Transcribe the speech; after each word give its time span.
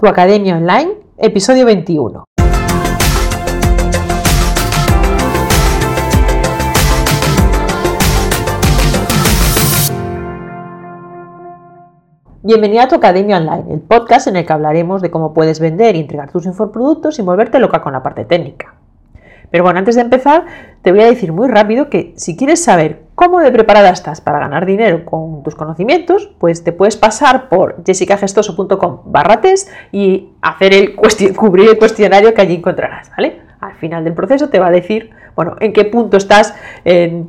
Tu 0.00 0.06
Academia 0.06 0.56
Online, 0.56 0.92
episodio 1.16 1.66
21. 1.66 2.22
Bienvenida 12.44 12.84
a 12.84 12.86
tu 12.86 12.94
Academia 12.94 13.38
Online, 13.38 13.64
el 13.72 13.80
podcast 13.80 14.28
en 14.28 14.36
el 14.36 14.46
que 14.46 14.52
hablaremos 14.52 15.02
de 15.02 15.10
cómo 15.10 15.34
puedes 15.34 15.58
vender 15.58 15.96
y 15.96 16.00
entregar 16.02 16.30
tus 16.30 16.46
infoproductos 16.46 17.16
sin 17.16 17.26
volverte 17.26 17.58
loca 17.58 17.82
con 17.82 17.92
la 17.92 18.04
parte 18.04 18.24
técnica. 18.24 18.76
Pero 19.50 19.64
bueno, 19.64 19.80
antes 19.80 19.96
de 19.96 20.02
empezar, 20.02 20.46
te 20.82 20.92
voy 20.92 21.00
a 21.00 21.06
decir 21.06 21.32
muy 21.32 21.48
rápido 21.48 21.90
que 21.90 22.14
si 22.16 22.36
quieres 22.36 22.62
saber 22.62 23.07
cómo 23.18 23.40
de 23.40 23.50
preparada 23.50 23.90
estás 23.90 24.20
para 24.20 24.38
ganar 24.38 24.64
dinero 24.64 25.04
con 25.04 25.42
tus 25.42 25.56
conocimientos, 25.56 26.30
pues 26.38 26.62
te 26.62 26.70
puedes 26.70 26.96
pasar 26.96 27.48
por 27.48 27.84
jessicagestoso.com 27.84 29.00
barra 29.06 29.40
y 29.90 30.28
hacer 30.40 30.72
el 30.72 30.94
cubrir 30.94 31.68
el 31.68 31.78
cuestionario 31.78 32.32
que 32.32 32.42
allí 32.42 32.54
encontrarás, 32.54 33.10
¿vale? 33.10 33.40
Al 33.58 33.74
final 33.74 34.04
del 34.04 34.14
proceso 34.14 34.50
te 34.50 34.60
va 34.60 34.68
a 34.68 34.70
decir, 34.70 35.10
bueno, 35.34 35.56
en 35.58 35.72
qué 35.72 35.84
punto 35.84 36.16
estás 36.16 36.54
en, 36.84 37.28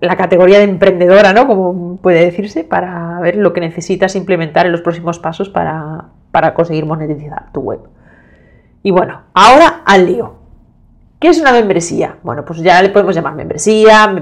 la 0.00 0.16
categoría 0.16 0.58
de 0.58 0.64
emprendedora, 0.64 1.32
¿no? 1.32 1.46
Como 1.46 1.98
puede 1.98 2.24
decirse, 2.24 2.64
para 2.64 3.20
ver 3.20 3.36
lo 3.36 3.52
que 3.52 3.60
necesitas 3.60 4.16
implementar 4.16 4.66
en 4.66 4.72
los 4.72 4.80
próximos 4.80 5.20
pasos 5.20 5.50
para 5.50 6.54
conseguir 6.54 6.84
monetizar 6.84 7.52
tu 7.52 7.60
web. 7.60 7.78
Y 8.82 8.90
bueno, 8.90 9.20
ahora 9.34 9.82
al 9.86 10.06
lío. 10.06 10.43
¿Qué 11.24 11.30
es 11.30 11.40
una 11.40 11.52
membresía? 11.52 12.18
Bueno, 12.22 12.44
pues 12.44 12.60
ya 12.60 12.82
le 12.82 12.90
podemos 12.90 13.14
llamar 13.14 13.34
membresía, 13.34 14.14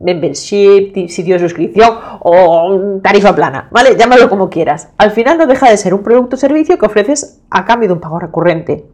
membership, 0.00 1.08
sitio 1.08 1.34
de 1.36 1.38
suscripción 1.38 1.96
o 2.20 3.00
tarifa 3.02 3.34
plana, 3.34 3.68
¿vale? 3.70 3.96
Llámalo 3.96 4.28
como 4.28 4.50
quieras. 4.50 4.90
Al 4.98 5.12
final 5.12 5.38
no 5.38 5.46
deja 5.46 5.70
de 5.70 5.78
ser 5.78 5.94
un 5.94 6.02
producto 6.02 6.36
o 6.36 6.38
servicio 6.38 6.76
que 6.76 6.84
ofreces 6.84 7.40
a 7.48 7.64
cambio 7.64 7.88
de 7.88 7.94
un 7.94 8.00
pago 8.00 8.18
recurrente. 8.18 8.84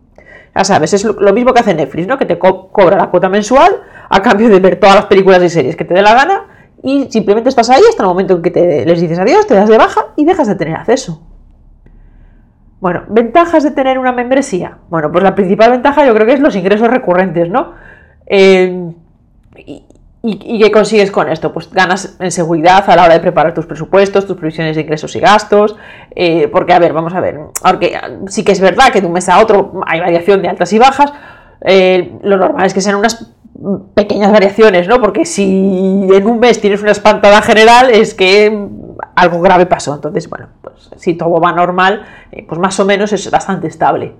Ya 0.54 0.62
sabes, 0.62 0.92
es 0.94 1.02
lo 1.02 1.32
mismo 1.32 1.52
que 1.52 1.58
hace 1.58 1.74
Netflix, 1.74 2.06
¿no? 2.06 2.16
Que 2.16 2.26
te 2.26 2.38
cobra 2.38 2.96
la 2.96 3.10
cuota 3.10 3.28
mensual 3.28 3.72
a 4.08 4.22
cambio 4.22 4.48
de 4.48 4.60
ver 4.60 4.78
todas 4.78 4.94
las 4.94 5.06
películas 5.06 5.42
y 5.42 5.48
series 5.48 5.74
que 5.74 5.84
te 5.84 5.94
dé 5.94 6.02
la 6.02 6.14
gana 6.14 6.46
y 6.80 7.10
simplemente 7.10 7.48
estás 7.48 7.70
ahí 7.70 7.82
hasta 7.90 8.04
el 8.04 8.08
momento 8.08 8.34
en 8.34 8.42
que 8.42 8.52
te, 8.52 8.86
les 8.86 9.00
dices 9.00 9.18
adiós, 9.18 9.48
te 9.48 9.54
das 9.54 9.68
de 9.68 9.78
baja 9.78 10.12
y 10.14 10.24
dejas 10.24 10.46
de 10.46 10.54
tener 10.54 10.76
acceso. 10.76 11.20
Bueno, 12.82 13.04
ventajas 13.06 13.62
de 13.62 13.70
tener 13.70 13.96
una 13.96 14.10
membresía. 14.10 14.78
Bueno, 14.90 15.12
pues 15.12 15.22
la 15.22 15.36
principal 15.36 15.70
ventaja 15.70 16.04
yo 16.04 16.12
creo 16.14 16.26
que 16.26 16.32
es 16.32 16.40
los 16.40 16.56
ingresos 16.56 16.88
recurrentes, 16.88 17.48
¿no? 17.48 17.74
Eh, 18.26 18.90
y, 19.54 20.58
qué 20.58 20.72
consigues 20.72 21.12
con 21.12 21.30
esto? 21.30 21.52
Pues 21.52 21.70
ganas 21.70 22.16
en 22.18 22.32
seguridad 22.32 22.82
a 22.90 22.96
la 22.96 23.04
hora 23.04 23.14
de 23.14 23.20
preparar 23.20 23.54
tus 23.54 23.66
presupuestos, 23.66 24.26
tus 24.26 24.36
previsiones 24.36 24.74
de 24.74 24.82
ingresos 24.82 25.14
y 25.14 25.20
gastos. 25.20 25.76
Eh, 26.10 26.48
porque, 26.48 26.72
a 26.72 26.80
ver, 26.80 26.92
vamos 26.92 27.14
a 27.14 27.20
ver. 27.20 27.38
Aunque 27.62 27.96
sí 28.26 28.42
que 28.42 28.50
es 28.50 28.60
verdad 28.60 28.90
que 28.92 29.00
de 29.00 29.06
un 29.06 29.12
mes 29.12 29.28
a 29.28 29.38
otro 29.38 29.80
hay 29.86 30.00
variación 30.00 30.42
de 30.42 30.48
altas 30.48 30.72
y 30.72 30.80
bajas, 30.80 31.12
eh, 31.60 32.18
lo 32.24 32.36
normal 32.36 32.66
es 32.66 32.74
que 32.74 32.80
sean 32.80 32.96
unas 32.96 33.32
pequeñas 33.94 34.32
variaciones, 34.32 34.88
¿no? 34.88 35.00
Porque 35.00 35.24
si 35.24 36.08
en 36.12 36.26
un 36.26 36.40
mes 36.40 36.60
tienes 36.60 36.82
una 36.82 36.90
espantada 36.90 37.42
general, 37.42 37.90
es 37.90 38.12
que 38.12 38.48
algo 39.14 39.40
grave 39.40 39.66
pasó. 39.66 39.94
Entonces, 39.94 40.28
bueno, 40.28 40.48
pues 40.60 40.90
si 40.96 41.14
todo 41.14 41.40
va 41.40 41.52
normal, 41.52 42.04
eh, 42.30 42.44
pues 42.48 42.60
más 42.60 42.78
o 42.80 42.84
menos 42.84 43.12
es 43.12 43.30
bastante 43.30 43.66
estable. 43.66 44.14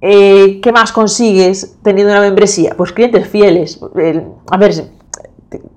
Eh, 0.00 0.60
¿Qué 0.62 0.72
más 0.72 0.92
consigues 0.92 1.78
teniendo 1.82 2.12
una 2.12 2.22
membresía? 2.22 2.74
Pues 2.76 2.92
clientes 2.92 3.28
fieles. 3.28 3.80
a 4.50 4.56
ver, 4.56 4.72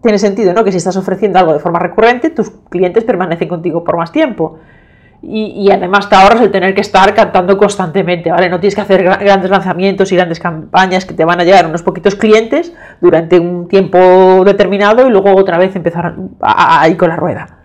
tiene 0.02 0.20
sentido, 0.20 0.54
¿no? 0.54 0.64
Que 0.64 0.72
si 0.72 0.78
estás 0.78 0.96
ofreciendo 0.98 1.40
algo 1.40 1.54
de 1.54 1.60
forma 1.60 1.80
recurrente, 1.80 2.30
tus 2.30 2.52
clientes 2.70 3.04
permanecen 3.04 3.48
contigo 3.48 3.84
por 3.84 3.98
más 3.98 4.12
tiempo. 4.12 4.60
Y, 5.26 5.72
además 5.72 6.10
te 6.10 6.18
ahorras 6.18 6.42
el 6.42 6.52
tener 6.52 6.76
que 6.76 6.82
estar 6.82 7.14
cantando 7.16 7.58
constantemente, 7.58 8.30
¿vale? 8.30 8.50
No 8.50 8.60
tienes 8.60 8.76
que 8.76 8.82
hacer 8.82 9.04
grandes 9.04 9.50
lanzamientos 9.50 10.12
y 10.12 10.18
grandes 10.18 10.38
campañas 10.38 11.06
que 11.06 11.14
te 11.14 11.24
van 11.24 11.40
a 11.40 11.46
llegar 11.46 11.66
unos 11.66 11.82
poquitos 11.82 12.16
clientes 12.16 12.74
durante 13.00 13.40
un 13.40 13.70
tiempo 13.70 14.44
determinado 14.44 15.08
y 15.08 15.12
luego 15.12 15.34
otra 15.34 15.58
vez 15.58 15.78
empezar 15.78 16.14
a, 16.42 16.90
ir 16.90 16.98
con 16.98 17.08
la 17.08 17.16
rueda. 17.16 17.63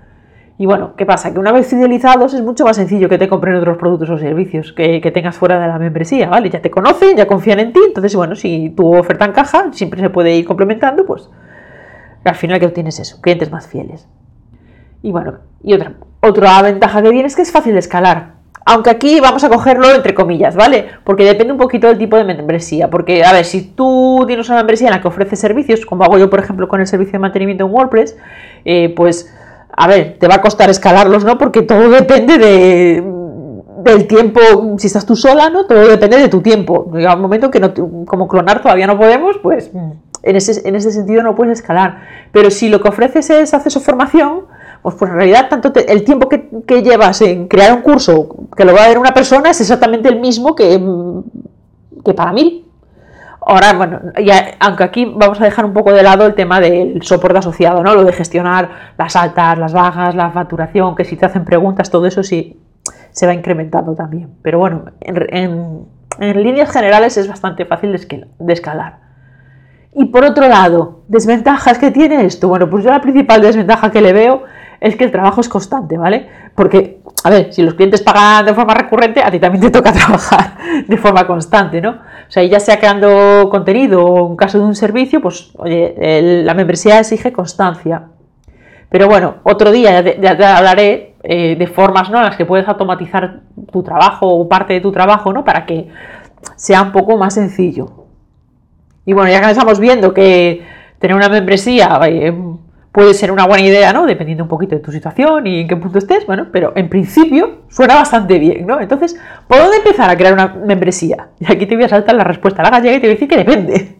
Y 0.60 0.66
bueno, 0.66 0.94
¿qué 0.96 1.06
pasa? 1.06 1.32
Que 1.32 1.38
una 1.38 1.52
vez 1.52 1.68
fidelizados 1.68 2.34
es 2.34 2.42
mucho 2.42 2.64
más 2.64 2.74
sencillo 2.74 3.08
que 3.08 3.16
te 3.16 3.28
compren 3.28 3.54
otros 3.54 3.78
productos 3.78 4.10
o 4.10 4.18
servicios 4.18 4.72
que, 4.72 5.00
tengas 5.14 5.36
fuera 5.36 5.60
de 5.60 5.68
la 5.68 5.78
membresía, 5.78 6.28
¿vale? 6.28 6.50
Ya 6.50 6.60
te 6.60 6.68
conocen, 6.68 7.16
ya 7.16 7.28
confían 7.28 7.60
en 7.60 7.72
ti, 7.72 7.80
entonces 7.86 8.14
bueno, 8.16 8.34
si 8.34 8.70
tu 8.70 8.96
oferta 8.96 9.24
encaja, 9.24 9.72
siempre 9.72 10.00
se 10.00 10.10
puede 10.10 10.34
ir 10.34 10.44
complementando, 10.44 11.06
pues 11.06 11.30
al 12.24 12.34
final 12.34 12.58
que 12.58 12.66
obtienes 12.66 12.98
eso, 12.98 13.20
clientes 13.20 13.52
más 13.52 13.68
fieles. 13.68 14.08
Y 15.00 15.12
bueno, 15.12 15.34
y 15.62 15.74
otra, 15.74 15.92
otra 16.20 16.60
ventaja 16.62 17.02
que 17.02 17.10
tiene 17.10 17.28
es 17.28 17.36
que 17.36 17.42
es 17.42 17.52
fácil 17.52 17.74
de 17.74 17.78
escalar. 17.78 18.38
Aunque 18.64 18.90
aquí 18.90 19.20
vamos 19.20 19.44
a 19.44 19.48
cogerlo 19.48 19.94
entre 19.94 20.12
comillas, 20.12 20.56
¿vale? 20.56 20.88
Porque 21.04 21.24
depende 21.24 21.52
un 21.52 21.58
poquito 21.58 21.86
del 21.86 21.96
tipo 21.96 22.16
de 22.16 22.24
membresía. 22.24 22.90
Porque, 22.90 23.24
a 23.24 23.32
ver, 23.32 23.46
si 23.46 23.62
tú 23.62 24.24
tienes 24.26 24.46
una 24.48 24.58
membresía 24.58 24.88
en 24.88 24.94
la 24.94 25.00
que 25.00 25.08
ofreces 25.08 25.38
servicios, 25.38 25.86
como 25.86 26.04
hago 26.04 26.18
yo, 26.18 26.28
por 26.28 26.40
ejemplo, 26.40 26.68
con 26.68 26.80
el 26.80 26.86
servicio 26.86 27.12
de 27.12 27.20
mantenimiento 27.20 27.64
en 27.64 27.72
WordPress, 27.72 28.18
eh, 28.66 28.92
pues 28.94 29.32
a 29.78 29.86
ver, 29.86 30.16
te 30.18 30.26
va 30.26 30.36
a 30.36 30.40
costar 30.40 30.68
escalarlos, 30.70 31.24
¿no? 31.24 31.38
Porque 31.38 31.62
todo 31.62 31.88
depende 31.88 32.36
de, 32.36 33.04
del 33.84 34.06
tiempo, 34.06 34.40
si 34.76 34.88
estás 34.88 35.06
tú 35.06 35.14
sola, 35.14 35.50
¿no? 35.50 35.66
Todo 35.66 35.86
depende 35.86 36.18
de 36.18 36.28
tu 36.28 36.40
tiempo. 36.40 36.90
Llega 36.92 37.14
un 37.14 37.22
momento 37.22 37.50
que 37.50 37.60
no, 37.60 37.72
como 38.04 38.26
clonar 38.26 38.60
todavía 38.60 38.88
no 38.88 38.98
podemos, 38.98 39.38
pues 39.38 39.70
en 40.22 40.36
ese, 40.36 40.68
en 40.68 40.74
ese 40.74 40.90
sentido 40.90 41.22
no 41.22 41.36
puedes 41.36 41.60
escalar. 41.60 42.02
Pero 42.32 42.50
si 42.50 42.68
lo 42.68 42.80
que 42.80 42.88
ofreces 42.88 43.30
es 43.30 43.54
acceso 43.54 43.78
a 43.78 43.82
formación, 43.82 44.46
pues, 44.82 44.96
pues 44.96 45.10
en 45.10 45.16
realidad 45.16 45.48
tanto 45.48 45.72
el 45.74 46.04
tiempo 46.04 46.28
que, 46.28 46.48
que, 46.66 46.82
llevas 46.82 47.20
en 47.22 47.46
crear 47.46 47.72
un 47.72 47.82
curso 47.82 48.48
que 48.56 48.64
lo 48.64 48.74
va 48.74 48.84
a 48.84 48.88
ver 48.88 48.98
una 48.98 49.12
persona 49.12 49.50
es 49.50 49.60
exactamente 49.60 50.08
el 50.08 50.18
mismo 50.18 50.56
que, 50.56 50.80
que 52.04 52.14
para 52.14 52.32
mí. 52.32 52.67
Ahora, 53.40 53.72
bueno, 53.72 54.00
ya, 54.22 54.56
aunque 54.60 54.84
aquí 54.84 55.12
vamos 55.16 55.40
a 55.40 55.44
dejar 55.44 55.64
un 55.64 55.72
poco 55.72 55.92
de 55.92 56.02
lado 56.02 56.26
el 56.26 56.34
tema 56.34 56.60
del 56.60 57.02
soporte 57.02 57.38
asociado, 57.38 57.82
¿no? 57.82 57.94
Lo 57.94 58.04
de 58.04 58.12
gestionar 58.12 58.92
las 58.98 59.16
altas, 59.16 59.58
las 59.58 59.72
bajas, 59.72 60.14
la 60.14 60.30
facturación, 60.30 60.94
que 60.94 61.04
si 61.04 61.16
te 61.16 61.26
hacen 61.26 61.44
preguntas, 61.44 61.90
todo 61.90 62.06
eso 62.06 62.22
sí 62.22 62.60
se 63.10 63.26
va 63.26 63.34
incrementando 63.34 63.94
también. 63.94 64.30
Pero 64.42 64.58
bueno, 64.58 64.84
en, 65.00 65.86
líneas 66.18 66.70
generales 66.70 67.16
es 67.16 67.28
bastante 67.28 67.64
fácil 67.64 67.92
de 67.92 68.52
escalar. 68.52 69.07
Y 70.00 70.04
por 70.04 70.24
otro 70.24 70.46
lado, 70.46 71.00
desventajas 71.08 71.76
que 71.76 71.90
tiene 71.90 72.24
esto. 72.24 72.46
Bueno, 72.46 72.70
pues 72.70 72.84
yo 72.84 72.90
la 72.90 73.00
principal 73.00 73.42
desventaja 73.42 73.90
que 73.90 74.00
le 74.00 74.12
veo 74.12 74.44
es 74.80 74.94
que 74.94 75.02
el 75.02 75.10
trabajo 75.10 75.40
es 75.40 75.48
constante, 75.48 75.98
¿vale? 75.98 76.28
Porque, 76.54 77.00
a 77.24 77.30
ver, 77.30 77.52
si 77.52 77.62
los 77.62 77.74
clientes 77.74 78.00
pagan 78.02 78.46
de 78.46 78.54
forma 78.54 78.74
recurrente, 78.74 79.20
a 79.20 79.28
ti 79.28 79.40
también 79.40 79.60
te 79.60 79.70
toca 79.76 79.92
trabajar 79.92 80.56
de 80.86 80.96
forma 80.98 81.26
constante, 81.26 81.80
¿no? 81.80 81.90
O 81.90 82.30
sea, 82.30 82.44
ya 82.44 82.60
sea 82.60 82.78
creando 82.78 83.48
contenido 83.50 84.04
o 84.04 84.30
en 84.30 84.36
caso 84.36 84.58
de 84.58 84.66
un 84.66 84.76
servicio, 84.76 85.20
pues, 85.20 85.50
oye, 85.56 86.44
la 86.44 86.54
membresía 86.54 87.00
exige 87.00 87.32
constancia. 87.32 88.04
Pero 88.90 89.08
bueno, 89.08 89.38
otro 89.42 89.72
día 89.72 90.00
ya 90.00 90.36
te, 90.36 90.44
hablaré 90.44 91.16
eh, 91.24 91.56
de 91.58 91.66
formas 91.66 92.08
¿no? 92.08 92.18
en 92.18 92.24
las 92.24 92.36
que 92.36 92.46
puedes 92.46 92.68
automatizar 92.68 93.40
tu 93.72 93.82
trabajo 93.82 94.28
o 94.28 94.48
parte 94.48 94.74
de 94.74 94.80
tu 94.80 94.92
trabajo, 94.92 95.32
¿no? 95.32 95.44
Para 95.44 95.66
que 95.66 95.88
sea 96.54 96.82
un 96.82 96.92
poco 96.92 97.18
más 97.18 97.34
sencillo. 97.34 98.07
Y 99.08 99.14
bueno, 99.14 99.30
ya 99.30 99.40
que 99.40 99.50
estamos 99.50 99.80
viendo 99.80 100.12
que 100.12 100.62
tener 100.98 101.16
una 101.16 101.30
membresía 101.30 101.98
eh, 102.06 102.30
puede 102.92 103.14
ser 103.14 103.32
una 103.32 103.46
buena 103.46 103.64
idea, 103.64 103.90
¿no? 103.90 104.04
Dependiendo 104.04 104.44
un 104.44 104.50
poquito 104.50 104.74
de 104.74 104.82
tu 104.82 104.92
situación 104.92 105.46
y 105.46 105.62
en 105.62 105.68
qué 105.68 105.76
punto 105.76 105.96
estés, 105.96 106.26
bueno, 106.26 106.48
pero 106.52 106.74
en 106.76 106.90
principio 106.90 107.62
suena 107.70 107.94
bastante 107.94 108.38
bien, 108.38 108.66
¿no? 108.66 108.78
Entonces, 108.78 109.18
¿por 109.46 109.60
dónde 109.60 109.78
empezar 109.78 110.10
a 110.10 110.16
crear 110.18 110.34
una 110.34 110.48
membresía? 110.48 111.28
Y 111.40 111.50
aquí 111.50 111.64
te 111.64 111.74
voy 111.74 111.84
a 111.84 111.88
saltar 111.88 112.16
la 112.16 112.24
respuesta 112.24 112.60
a 112.60 112.64
la 112.66 112.70
gallega 112.70 112.96
y 112.96 113.00
te 113.00 113.06
voy 113.06 113.12
a 113.12 113.14
decir 113.14 113.28
que 113.28 113.36
depende. 113.38 113.96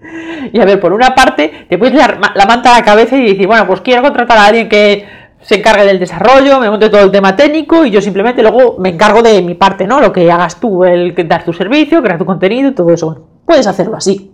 Y 0.54 0.58
a 0.58 0.64
ver, 0.64 0.80
por 0.80 0.94
una 0.94 1.14
parte, 1.14 1.66
te 1.68 1.76
puedes 1.76 1.94
dar 1.94 2.18
la 2.34 2.46
manta 2.46 2.74
a 2.74 2.78
la 2.78 2.82
cabeza 2.82 3.18
y 3.18 3.32
decir, 3.32 3.46
bueno, 3.46 3.66
pues 3.66 3.82
quiero 3.82 4.00
contratar 4.00 4.38
a 4.38 4.46
alguien 4.46 4.70
que 4.70 5.04
se 5.42 5.56
encargue 5.56 5.84
del 5.84 5.98
desarrollo, 5.98 6.58
me 6.60 6.70
monte 6.70 6.88
todo 6.88 7.02
el 7.02 7.10
tema 7.10 7.36
técnico 7.36 7.84
y 7.84 7.90
yo 7.90 8.00
simplemente 8.00 8.40
luego 8.40 8.76
me 8.78 8.88
encargo 8.88 9.20
de 9.20 9.42
mi 9.42 9.54
parte, 9.54 9.86
¿no? 9.86 10.00
Lo 10.00 10.10
que 10.14 10.32
hagas 10.32 10.58
tú, 10.58 10.82
el 10.84 11.14
dar 11.28 11.44
tu 11.44 11.52
servicio, 11.52 12.02
crear 12.02 12.16
tu 12.16 12.24
contenido 12.24 12.70
y 12.70 12.74
todo 12.74 12.90
eso. 12.90 13.29
Puedes 13.50 13.66
hacerlo 13.66 13.96
así 13.96 14.30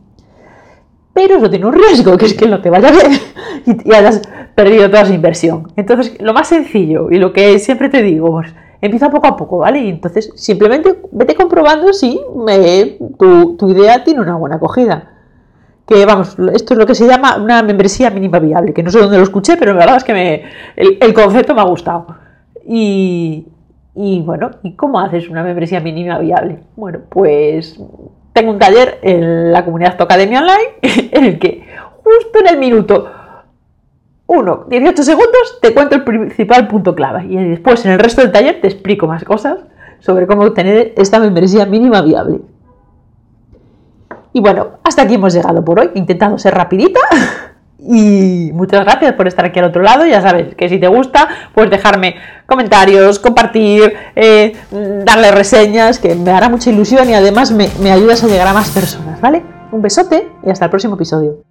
pero 1.16 1.38
eso 1.38 1.48
tiene 1.48 1.64
un 1.64 1.72
riesgo, 1.72 2.18
que 2.18 2.26
es 2.26 2.34
que 2.34 2.46
no 2.46 2.60
te 2.60 2.68
vaya 2.68 2.90
bien 2.90 3.10
y, 3.86 3.94
hayas 3.94 4.20
perdido 4.54 4.90
toda 4.90 5.00
esa 5.00 5.14
inversión. 5.14 5.72
Entonces, 5.74 6.14
lo 6.20 6.34
más 6.34 6.46
sencillo 6.48 7.10
y 7.10 7.16
lo 7.16 7.32
que 7.32 7.58
siempre 7.58 7.88
te 7.88 8.02
digo, 8.02 8.32
pues, 8.32 8.54
empieza 8.82 9.08
poco 9.08 9.26
a 9.26 9.34
poco, 9.34 9.56
¿vale? 9.56 9.78
Y 9.80 9.88
entonces 9.88 10.30
simplemente 10.34 10.94
vete 11.12 11.34
comprobando 11.34 11.94
si 11.94 12.20
tu, 13.18 13.70
idea 13.70 14.04
tiene 14.04 14.20
una 14.20 14.36
buena 14.36 14.56
acogida. 14.56 15.10
Que 15.88 16.04
vamos, 16.04 16.36
esto 16.52 16.74
es 16.74 16.78
lo 16.78 16.84
que 16.84 16.94
se 16.94 17.06
llama 17.06 17.38
una 17.38 17.62
membresía 17.62 18.10
mínima 18.10 18.38
viable, 18.38 18.74
que 18.74 18.82
no 18.82 18.90
sé 18.90 18.98
dónde 18.98 19.16
lo 19.16 19.22
escuché, 19.22 19.56
pero 19.56 19.72
la 19.72 19.78
verdad 19.78 19.96
es 19.96 20.04
que 20.04 20.12
me, 20.12 20.42
el, 20.76 21.14
concepto 21.14 21.54
me 21.54 21.62
ha 21.62 21.64
gustado. 21.64 22.08
Y, 22.66 23.46
y 23.94 24.20
bueno, 24.20 24.50
¿y 24.62 24.74
cómo 24.74 25.00
haces 25.00 25.30
una 25.30 25.42
membresía 25.42 25.80
mínima 25.80 26.18
viable? 26.18 26.58
Bueno, 26.76 26.98
pues 27.08 27.80
tengo 28.36 28.52
un 28.52 28.58
taller 28.58 28.98
en 29.00 29.50
la 29.50 29.64
comunidad 29.64 29.96
Academia 29.98 30.40
Online 30.40 30.74
en 30.82 31.24
el 31.24 31.38
que 31.38 31.66
justo 32.04 32.38
en 32.40 32.48
el 32.48 32.58
minuto 32.58 33.10
uno, 34.26 34.66
18 34.68 35.02
segundos, 35.02 35.58
te 35.62 35.72
cuento 35.72 35.94
el 35.94 36.04
principal 36.04 36.68
punto 36.68 36.94
clave 36.94 37.24
y 37.30 37.36
después 37.36 37.82
en 37.86 37.92
el 37.92 37.98
resto 37.98 38.20
del 38.20 38.32
taller 38.32 38.60
te 38.60 38.66
explico 38.66 39.06
más 39.06 39.24
cosas 39.24 39.60
sobre 40.00 40.26
cómo 40.26 40.42
obtener 40.42 40.92
esta 40.96 41.18
membresía 41.18 41.64
mínima 41.64 42.02
viable. 42.02 42.40
Y 44.34 44.40
bueno, 44.40 44.72
hasta 44.84 45.02
aquí 45.02 45.14
hemos 45.14 45.32
llegado 45.32 45.64
por 45.64 45.80
hoy. 45.80 45.90
He 45.94 45.98
intentado 45.98 46.36
ser 46.38 46.54
rapidita. 46.54 47.00
Y 47.78 48.50
muchas 48.54 48.84
gracias 48.84 49.12
por 49.14 49.28
estar 49.28 49.44
aquí 49.44 49.58
al 49.58 49.66
otro 49.66 49.82
lado. 49.82 50.06
Ya 50.06 50.20
sabes 50.22 50.54
que 50.54 50.68
si 50.68 50.78
te 50.78 50.88
gusta, 50.88 51.28
puedes 51.54 51.70
dejarme 51.70 52.16
comentarios, 52.46 53.18
compartir, 53.18 53.94
eh, 54.14 54.56
darle 55.04 55.30
reseñas, 55.30 55.98
que 55.98 56.14
me 56.14 56.30
hará 56.30 56.48
mucha 56.48 56.70
ilusión 56.70 57.08
y 57.10 57.14
además 57.14 57.52
me, 57.52 57.68
me 57.82 57.92
ayudas 57.92 58.24
a 58.24 58.28
llegar 58.28 58.48
a 58.48 58.54
más 58.54 58.70
personas, 58.70 59.20
¿vale? 59.20 59.42
Un 59.72 59.82
besote 59.82 60.28
y 60.44 60.50
hasta 60.50 60.66
el 60.66 60.70
próximo 60.70 60.94
episodio. 60.94 61.42